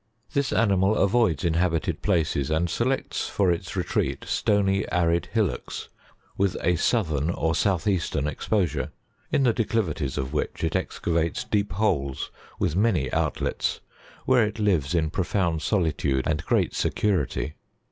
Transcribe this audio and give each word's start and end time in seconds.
57. 0.29 0.33
This 0.39 0.53
animal 0.67 0.95
avoids 0.95 1.45
inhabited 1.45 2.01
places, 2.01 2.49
and 2.49 2.71
selects 2.71 3.29
for 3.29 3.51
its 3.51 3.75
re 3.75 3.83
treat 3.83 4.23
stony 4.25 4.83
arid 4.89 5.27
hillocks 5.31 5.89
with 6.35 6.57
a 6.63 6.75
southern 6.75 7.29
or 7.29 7.53
southeastern 7.53 8.25
exposure, 8.25 8.89
in 9.31 9.43
the 9.43 9.53
declivities 9.53 10.17
of 10.17 10.33
which, 10.33 10.63
it 10.63 10.75
excavates 10.75 11.43
deep 11.43 11.73
holes 11.73 12.31
with 12.57 12.75
many 12.75 13.13
out 13.13 13.41
lets, 13.41 13.79
where 14.25 14.43
it 14.43 14.57
lives 14.57 14.95
in 14.95 15.11
profound 15.11 15.61
solitude 15.61 16.25
and 16.25 16.45
great 16.47 16.73
security. 16.73 17.53